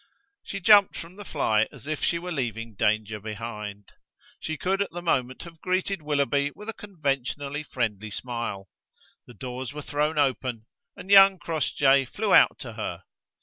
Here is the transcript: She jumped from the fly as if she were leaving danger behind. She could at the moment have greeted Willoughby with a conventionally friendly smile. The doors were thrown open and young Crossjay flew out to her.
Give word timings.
She 0.41 0.59
jumped 0.59 0.97
from 0.97 1.15
the 1.15 1.23
fly 1.23 1.67
as 1.71 1.85
if 1.85 2.03
she 2.03 2.17
were 2.17 2.31
leaving 2.31 2.73
danger 2.73 3.19
behind. 3.19 3.89
She 4.39 4.57
could 4.57 4.81
at 4.81 4.89
the 4.89 4.99
moment 5.03 5.43
have 5.43 5.61
greeted 5.61 6.01
Willoughby 6.01 6.49
with 6.55 6.69
a 6.69 6.73
conventionally 6.73 7.61
friendly 7.61 8.09
smile. 8.09 8.67
The 9.27 9.35
doors 9.35 9.73
were 9.73 9.83
thrown 9.83 10.17
open 10.17 10.65
and 10.95 11.11
young 11.11 11.37
Crossjay 11.37 12.05
flew 12.05 12.33
out 12.33 12.57
to 12.61 12.73
her. 12.73 13.03